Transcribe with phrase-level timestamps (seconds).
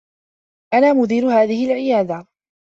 [0.73, 2.27] أنا مدير هذه العيادة.